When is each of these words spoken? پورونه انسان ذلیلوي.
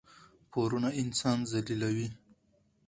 پورونه 0.51 0.89
انسان 1.01 1.39
ذلیلوي. 1.51 2.07